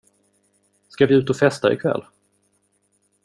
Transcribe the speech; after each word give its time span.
Ska 0.89 1.05
vi 1.05 1.15
ut 1.15 1.29
och 1.29 1.35
festa 1.35 1.73
ikväll? 1.73 2.03